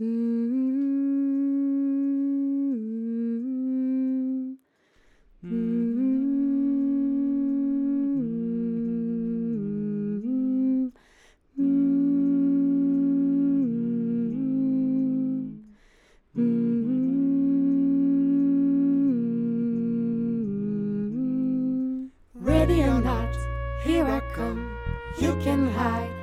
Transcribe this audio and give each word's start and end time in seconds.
Ready 0.00 0.08
or 22.82 23.00
not, 23.00 23.28
here 23.84 24.04
I 24.04 24.20
come. 24.34 24.74
You 25.20 25.36
can 25.42 25.68
hide. 25.68 26.21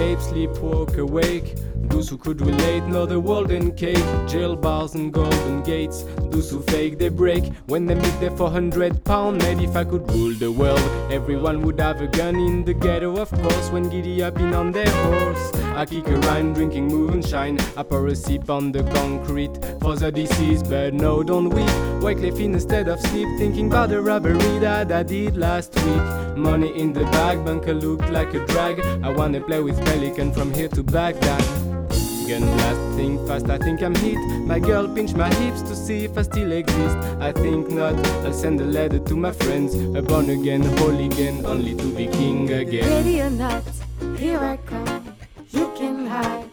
Escape, 0.00 0.20
sleep, 0.20 0.50
walk 0.62 0.96
awake. 0.96 1.54
Those 2.00 2.08
who 2.08 2.16
could 2.16 2.40
relate 2.40 2.84
know 2.84 3.04
the 3.04 3.20
world 3.20 3.50
in 3.50 3.72
cake. 3.72 4.02
Jail 4.26 4.56
bars 4.56 4.94
and 4.94 5.12
golden 5.12 5.62
gates. 5.62 6.06
Those 6.30 6.50
who 6.50 6.62
fake 6.62 6.96
they 6.96 7.10
break 7.10 7.52
when 7.66 7.84
they 7.84 7.94
meet 7.94 8.20
their 8.20 8.30
400 8.30 9.04
pound 9.04 9.42
mate. 9.42 9.58
If 9.58 9.76
I 9.76 9.84
could 9.84 10.10
rule 10.10 10.32
the 10.32 10.50
world, 10.50 10.80
everyone 11.12 11.60
would 11.60 11.78
have 11.78 12.00
a 12.00 12.06
gun 12.06 12.36
in 12.36 12.64
the 12.64 12.72
ghetto, 12.72 13.18
of 13.18 13.30
course. 13.30 13.68
When 13.68 13.90
giddy 13.90 14.22
up 14.22 14.38
in 14.38 14.54
on 14.54 14.72
their 14.72 14.88
horse, 14.88 15.52
I 15.76 15.84
kick 15.84 16.08
around 16.08 16.54
drinking 16.54 16.88
moonshine. 16.88 17.58
I 17.76 17.82
pour 17.82 18.06
a 18.06 18.16
sip 18.16 18.48
on 18.48 18.72
the 18.72 18.82
concrete 18.94 19.62
for 19.82 19.94
the 19.94 20.10
disease, 20.10 20.62
but 20.62 20.94
no, 20.94 21.22
don't 21.22 21.50
weep. 21.50 21.68
Wyclef 22.00 22.40
instead 22.40 22.88
of 22.88 22.98
sleep, 23.08 23.28
thinking 23.36 23.66
about 23.66 23.90
the 23.90 24.00
robbery 24.00 24.58
that 24.60 24.90
I 24.90 25.02
did 25.02 25.36
last 25.36 25.74
week. 25.74 26.36
Money 26.38 26.72
in 26.80 26.94
the 26.94 27.04
bag, 27.16 27.44
bunker 27.44 27.74
looked 27.74 28.08
like 28.08 28.32
a 28.32 28.46
drag. 28.46 28.80
I 29.04 29.10
wanna 29.10 29.42
play 29.42 29.60
with 29.60 29.78
Pelican 29.84 30.32
from 30.32 30.54
here 30.54 30.68
to 30.68 30.82
Baghdad. 30.82 31.69
Gun 32.30 32.42
blast, 32.42 32.96
think 32.96 33.26
fast, 33.26 33.50
I 33.50 33.58
think 33.58 33.82
I'm 33.82 33.92
hit. 33.92 34.16
My 34.46 34.60
girl 34.60 34.86
pinch 34.86 35.14
my 35.14 35.34
hips 35.34 35.62
to 35.62 35.74
see 35.74 36.04
if 36.04 36.16
I 36.16 36.22
still 36.22 36.52
exist. 36.52 36.96
I 37.18 37.32
think 37.32 37.70
not, 37.70 37.96
I'll 38.24 38.32
send 38.32 38.60
a 38.60 38.64
letter 38.64 39.00
to 39.00 39.16
my 39.16 39.32
friends. 39.32 39.74
A 39.74 40.00
born 40.00 40.30
again, 40.30 40.62
holy 40.78 41.06
again, 41.06 41.44
only 41.44 41.74
to 41.74 41.92
be 41.92 42.06
king 42.06 42.48
again. 42.52 42.88
Ready 42.88 43.20
or 43.20 43.30
not, 43.30 43.64
here 44.16 44.38
I 44.38 44.58
come. 44.58 45.12
You 45.50 45.72
can 45.76 46.06
hide. 46.06 46.49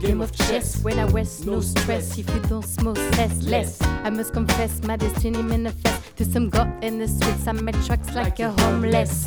Game 0.00 0.20
of 0.20 0.32
chess. 0.32 0.82
When 0.82 0.98
I 0.98 1.04
rest, 1.06 1.46
no 1.46 1.60
stress. 1.60 2.18
If 2.18 2.28
you 2.34 2.40
don't 2.48 2.64
smoke, 2.64 2.96
less, 2.96 3.42
less. 3.44 3.80
I 3.82 4.10
must 4.10 4.32
confess, 4.32 4.82
my 4.82 4.96
destiny 4.96 5.42
manifest 5.42 6.16
to 6.16 6.24
some 6.24 6.50
god 6.50 6.82
in 6.82 6.98
the 6.98 7.06
streets. 7.06 7.46
I 7.46 7.52
met 7.52 7.76
trucks 7.84 8.12
like 8.14 8.40
a 8.40 8.50
homeless. 8.50 9.24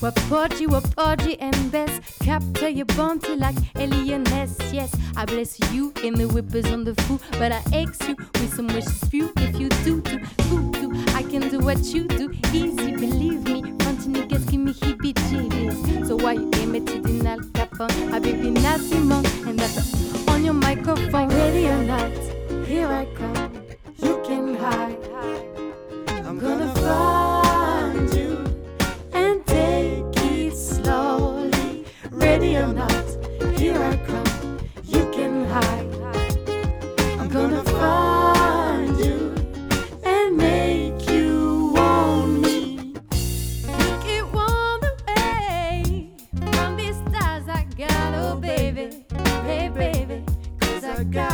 Wapoji, 0.00 0.66
wapoji, 0.66 1.36
and 1.40 1.70
best. 1.70 2.00
Capture 2.20 2.68
your 2.68 2.86
bounty 2.86 3.36
like 3.36 3.56
Eliot 3.76 4.30
Ness. 4.30 4.56
Yes, 4.72 4.94
I 5.16 5.24
bless 5.26 5.58
you 5.72 5.92
in 6.02 6.14
the 6.14 6.26
whippers 6.26 6.66
on 6.72 6.84
the 6.84 6.94
fool, 7.02 7.20
but 7.32 7.52
I 7.52 7.62
ask 7.74 8.08
you 8.08 8.16
with 8.16 8.54
some 8.54 8.68
wishes 8.68 9.04
few. 9.10 9.30
If 9.36 9.58
you 9.60 9.68
do, 9.68 10.00
do, 10.00 10.18
do, 10.48 10.72
do, 10.72 11.04
I 11.14 11.22
can 11.22 11.48
do 11.50 11.58
what 11.58 11.84
you 11.84 12.04
do. 12.04 12.32
Easy, 12.52 12.92
believe 12.92 13.44
me. 13.44 13.62
Fronty 13.62 14.08
niggas 14.08 14.50
give 14.50 14.60
me 14.60 14.72
heebie 14.72 15.12
jeebies. 15.28 16.06
So 16.08 16.16
why 16.16 16.32
you 16.32 16.50
imitating 16.62 17.26
Al 17.26 17.40
Capone? 17.40 18.12
I 18.12 18.18
baby 18.18 18.54
Simone, 18.54 18.92
and 18.92 19.03
on 20.28 20.44
your 20.44 20.52
microphone. 20.52 21.28
Radio 21.28 21.80
lights, 21.82 22.28
here 22.68 22.86
I 22.86 23.06
come. 23.16 23.62
You 23.96 24.20
can 24.22 24.54
hide. 24.54 24.98
I'm 26.26 26.38
gonna 26.38 26.68
find 26.74 28.12
you 28.12 28.44
and 29.14 29.46
take 29.46 30.04
it 30.16 30.54
slowly. 30.54 31.86
Radio 32.10 32.72
nights, 32.72 33.16
here 33.58 33.78
I 33.82 33.96
come. 34.06 34.58
You 34.84 35.10
can 35.12 35.46
hide. 35.46 35.94
I'm 37.18 37.28
gonna 37.28 37.64
find 37.64 38.98
you 38.98 39.34
and 40.04 40.36
make 40.36 41.08
you 41.08 41.72
want 41.74 42.40
me. 42.40 42.94
Make 43.66 44.06
it 44.18 44.26
warm 44.30 44.82
away 44.92 46.10
from 46.52 46.76
these 46.76 46.96
stars 47.08 47.48
I 47.48 47.66
got, 47.78 48.14
oh 48.14 48.36
baby 48.36 49.04
hey 49.44 49.68
baby, 49.68 50.24
cause 50.58 50.84
I 50.84 51.04
got 51.04 51.33